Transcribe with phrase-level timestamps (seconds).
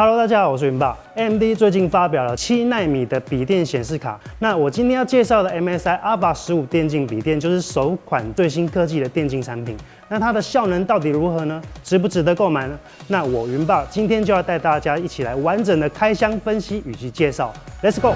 [0.00, 0.96] Hello，大家好，我是云爸。
[1.14, 9.76] AMD 最近发表了七纳米的笔电显示卡，那我今天要介绍的 MSI Alpha 十五电竞笔电就是首款最新科技的电竞产品。
[10.08, 11.60] 那它的效能到底如何呢？
[11.84, 12.78] 值不值得购买呢？
[13.08, 17.52] 那我云爸今天就要带大家一起来完整的开箱分析以及介绍。
[17.82, 18.14] Let's go！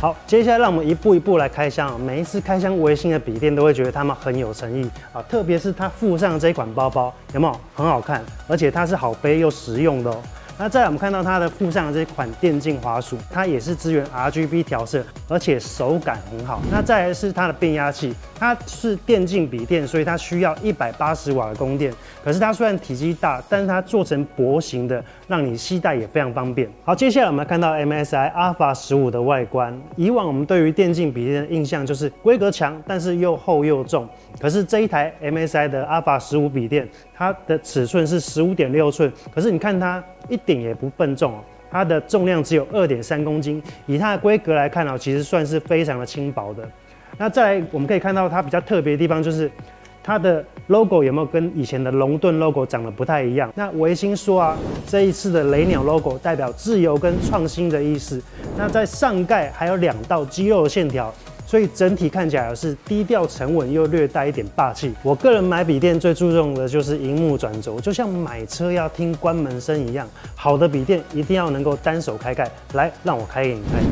[0.00, 2.00] 好，接下来让我们一步一步来开箱。
[2.00, 8.24] 每一次开箱微星的笔电，都会觉得他们很有诚意啊，特别是它附上这款包包，有没有很好看？
[8.48, 10.16] 而且它是好背又实用的哦。
[10.62, 16.60] 那再来，我们看到它的附上的这款电竞滑鼠，它也是支援 RGB 调色，而且手感很好。
[16.70, 21.90] 那再来是它的变压器，它是电竞笔电，所以它需要一百八十瓦的供电。
[22.22, 26.68] 可是它虽然体积大，但是它做成薄型的，让你携带也非常方便。
[26.84, 29.74] 好，接下来我们看到 MSI Alpha 十五的外观。
[29.96, 34.06] 以往我们对于电竞笔电的印象就是规格强，但是又厚又重。
[34.38, 46.68] 可是这一台 MSI 的 Alpha 十五笔电，它的尺寸是十五点六寸，可是你看它一点也不笨重哦，它的重量只有二点三公斤，以它的规格来看哦，其实算是非常的轻薄的。
[47.18, 49.50] 那再来，我们可以看到它比较特别的地方就是
[50.02, 53.52] 它的 logo 有没有跟以前的龙盾 logo 长得不太一样？
[53.54, 54.56] 那维新说啊，
[54.86, 58.22] 这一次的雷鸟 logo 代表自由跟创新的意思。
[58.56, 61.12] 那在上盖还有两道肌肉的线条。
[61.50, 64.94] 所以整体看起来是低调沉稳又略带一点霸气。
[65.02, 70.08] 我个人买笔电最注重的就是荧幕转轴，就像买车要听关门声一样。
[70.36, 73.82] 好的笔电一定要能够单手开盖，来让我开给你看。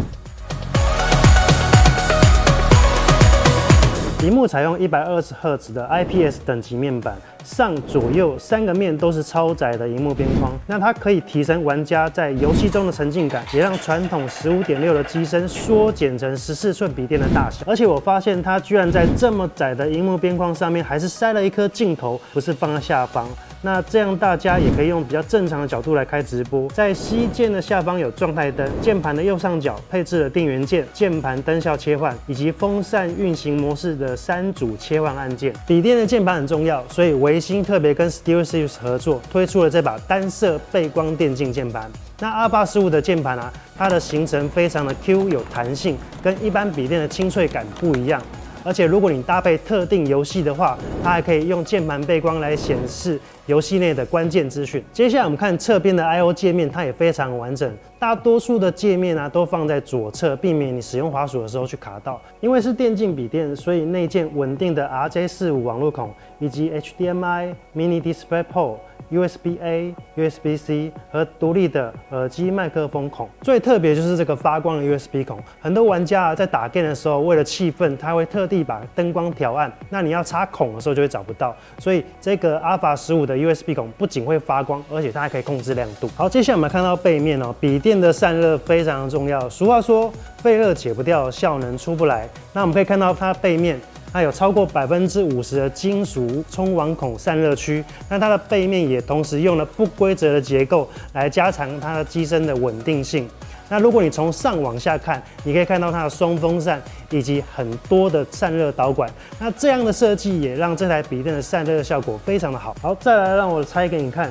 [4.18, 17.64] 屏幕采用一百二十赫兹的 IPS 等级面板，上左右三个面都是超窄的荧幕边框，那它可以提升玩家在游戏中的沉浸感，也让传统十五点六的机身缩减成十四寸笔电的大小。
[17.64, 23.28] 而且我发现它居然在这么窄的荧幕边框上面，还是塞了一颗镜头，不是放在下方。
[23.60, 26.68] 那这样大家也可以用比较正常的角度来开直播。
[26.70, 35.52] 在 C 键的下方有状态灯，键盘的右上角配置了电源键、键盘灯效切换以及风扇运行模式的三组切换按键。
[35.66, 41.90] 笔电的键盘很重要，所以维新特别跟 SteelSeries 合作推出了这把单色背光电竞键盘。
[42.20, 48.22] 那 R 八十五的键盘啊，它的形成非常的 Q 有弹性，跟一般笔电的清脆感不一样。
[48.64, 54.82] 而且如果你搭配特定游戏的话，它还可以用键盘背光来显示游戏内的关键资讯。
[54.92, 57.72] 接下来我们看侧边的 I/O 界面，它也非常完整。
[57.98, 62.20] 大多数的界面啊都放在左侧，避免你使用滑鼠的时候去卡到。
[62.40, 68.76] 因为是电竞笔电，所以内建稳定的 RJ45 网络孔以及 HDMI、Mini DisplayPort。
[69.10, 75.40] USB-A、USB-C 和独立的耳机麦克风孔，最特别就是这个发光的 USB 孔。
[75.58, 79.72] 很多玩家啊在打 game 的时候，为了气氛，他会特地把灯光调暗。
[79.88, 81.56] 那你要插孔的时候就会找不到。
[81.78, 86.06] 所以这个 Alpha 十五的 USB 孔不仅会发光，而且它还可以控制亮度。
[86.14, 89.48] 好，接下来我们看到背面哦，笔电的散热非常重要。
[89.48, 90.12] 俗话说，
[90.42, 92.28] 废热解不掉，效能出不来。
[92.52, 93.80] 那我们可以看到它背面。
[94.12, 103.26] 它有超过百分之五十的金属冲网孔散热区，那它的背面也同时用了不规则的结构来加强它的机身的稳定性。
[103.70, 109.10] 那如果你从上往下看，你可以看到它的双风扇以及很多的散热导管。
[109.38, 112.76] 那这样的设计也让这台笔电的散热效果非常的好。
[112.82, 114.30] 好，再来让我拆给你看。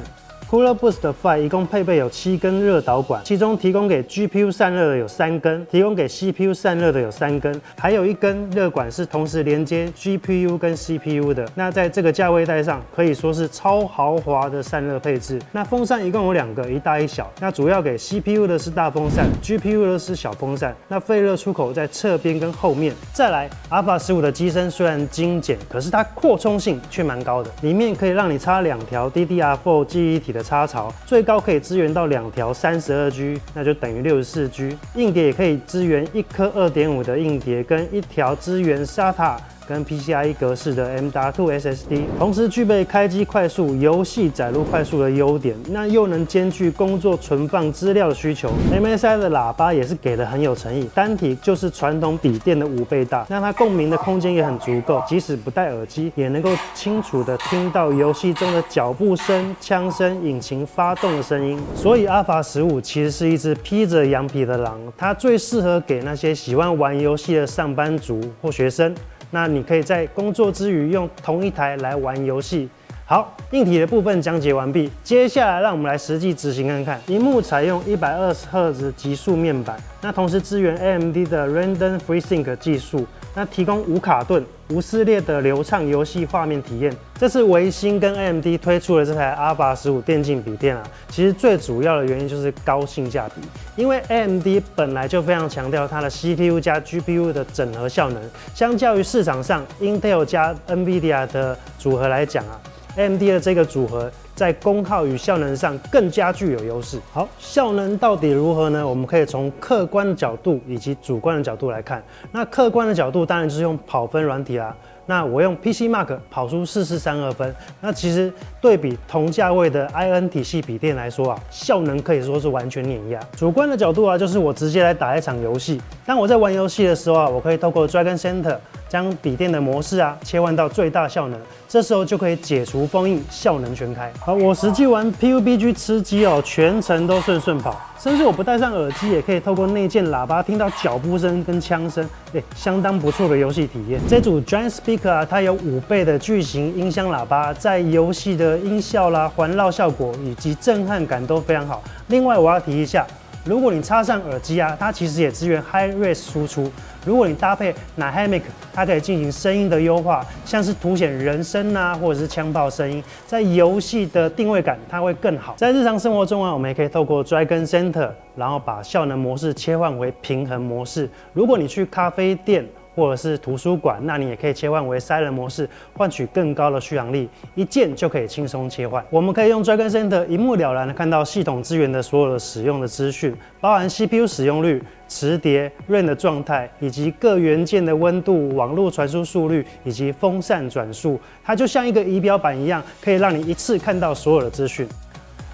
[0.50, 11.46] Cooler Boost Five 一共配备有七根热导管，其中提供给 GPU 散热的有三根，提供给 CPU 散热的有三根，还有一根热管是同时连接 GPU 跟 CPU 的。
[11.54, 15.38] 那在这个价位带上，可以说是超豪华的散热配置。
[15.52, 17.30] 那风扇一共有两个，一大一小。
[17.42, 20.74] 那主要给 CPU 的是大风扇，GPU 的是小风扇。
[20.88, 22.96] 那废热出口在侧边跟后面。
[23.12, 30.37] 再来，Alpha 十五的机身虽然精简，可是它扩充性却蛮高的，里面可以让你插两条 DDR4 记忆体的。
[30.38, 34.78] 的插槽最高可以支援到两条三十二 G，那就等于六十四 G。
[34.96, 39.38] 硬碟也可以支援一颗二点五的硬碟跟一条支援 SATA。
[39.68, 48.50] 跟 PCIe 格式的 M.2 SSD，同时具备开机快速、游戏载入快速的优点，那又能兼具工作存放资料的需求。
[48.72, 61.60] MSI 的喇叭也是给的很有诚意，单体就是传统笔电的五倍大，那它共鸣的空间也很足够，即使不戴耳机也能够清楚的听到游戏中的脚步声、枪声、引擎发动的声音。
[61.76, 68.96] 所以 Alpha 十五其实是一只披着羊皮的狼，它最适合给那些喜欢玩游戏的上班族或学生。
[69.32, 72.70] 那你可以在工作之余用同一台来玩游戏。
[73.06, 77.00] 好，硬体的部分讲解完毕，接下来让我们来实际执行看看。
[77.06, 83.08] 屏幕采用一百二十赫兹极速面板，那同时支援 AMD 的 Random FreeSync 技术。
[83.38, 86.92] 那提供无卡顿、无撕裂的流畅游戏画面体验。
[87.20, 93.48] 这次维新跟 AMD 推出了这台 Alpha 十五电竞笔电啊，其实最主要的原因就是高性价比。
[93.76, 98.20] 因为 AMD 本来就非常强调它的 CPU 加 GPU 的整合效能，
[98.56, 102.60] 相较于市场上 Intel 加 NVIDIA 的组合来讲啊
[102.96, 104.12] ，AMD 的这个组合。
[104.38, 107.00] 在功耗与效能上更加具有优势。
[107.12, 108.88] 好，效能到底如何呢？
[108.88, 112.04] 我们可以从客观的角度以及主观的角度来看。
[112.32, 114.76] 那客观的角度当然就是用跑分软体啦。
[115.08, 117.56] 那我用 PC Mark 跑出四四三二分。
[117.82, 118.32] 那其实
[118.62, 123.20] 对比同价位的 IN 体系笔电来说啊，效能可以说是完全碾压。
[123.36, 125.82] 主观的角度啊，就是我直接来打一场游戏。
[126.06, 128.56] 当我在玩游戏的时候啊，我可以透过 Dragon Center。
[128.90, 134.12] 将笔电的模式啊切换到最大效能，这时候就可以解除封印，效能全开。
[134.20, 144.00] 好，我实际玩 PUBG 吃鸡哦，全程都顺顺跑，甚至我不戴上耳机也可以透过内建喇叭听到脚步声跟枪声，哎，相当不错的游戏体验。
[144.08, 151.84] 这组 Giant Speaker 啊，它有五倍的巨型音箱喇叭，在游戏的音效啦、环绕效果以及震撼感都非常好。
[152.08, 153.06] 另外，我要提一下。
[153.48, 156.70] 如果你插上耳机啊，它其实也支援 High Res 输出。
[157.06, 165.54] 如果你搭配 n y h a m i c 它可以进行声音的优化，像是凸显人声啊，或者是枪炮声音，在游戏的定位感它会更好。
[165.56, 171.10] 在日常生活中啊，我们也可以透过 Dragon Center，然后把效能模式切换为平衡模式。
[171.32, 172.68] 如果你去咖啡店，
[172.98, 179.06] 或者是图书馆，那你也可以切换为塞人模式，换取更高的续航力，一键就可以轻松切换。
[179.12, 191.20] 我们可以用 Dragon Center 一目了然的看到系统资源的所有的使用的资讯，包含 CPU 使用率、磁碟、RAM 的状态，以及各元件的温度、网络传输速率以及风扇转速。
[191.44, 194.90] 它就像一个仪表板一样，可以让你一次看到所有的资讯。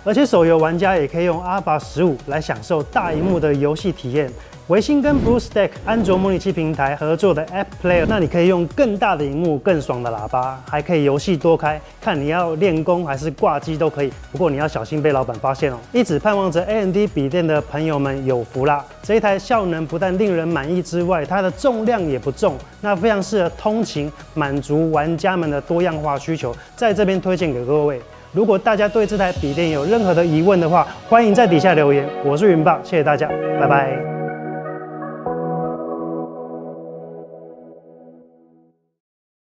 [0.05, 4.29] 而且手游玩家也可以用 Alpha 十五来享受大荧幕的游戏体验。
[4.67, 14.11] 维新跟 BlueStack 安卓模拟器平台合作的 App Player，那你可以用更大的荧幕、更爽的喇叭，还可以游戏多开，看你要练功还是挂机都可以。
[14.31, 15.77] 不过你要小心被老板发现哦。
[15.91, 18.85] 一直盼望着 AMD 笔电的朋友们有福啦！
[19.01, 26.55] 这一台效能不但令人满意之外，它的重量也不重，那非常适合通勤，满足玩家们的多样化需求。
[26.73, 28.01] 在这边推荐给各位。
[28.33, 32.07] 如果大家对这台笔电有任何的疑问的话，欢迎在底下留言。
[32.25, 33.27] 我是云豹，谢谢大家，
[33.59, 34.12] 拜拜。